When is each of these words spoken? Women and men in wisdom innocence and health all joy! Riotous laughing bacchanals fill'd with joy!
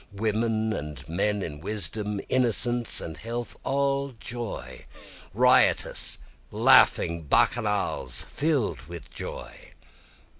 Women 0.15 0.73
and 0.73 1.07
men 1.07 1.43
in 1.43 1.59
wisdom 1.59 2.19
innocence 2.27 3.01
and 3.01 3.15
health 3.17 3.55
all 3.63 4.09
joy! 4.13 4.85
Riotous 5.31 6.17
laughing 6.49 7.21
bacchanals 7.27 8.25
fill'd 8.27 8.81
with 8.87 9.11
joy! 9.11 9.73